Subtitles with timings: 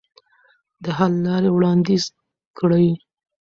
[0.83, 2.03] د حل لارې وړاندیز
[2.57, 2.87] کړئ.